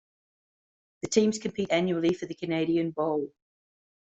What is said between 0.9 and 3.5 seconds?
The teams compete annually for the Canadian Bowl.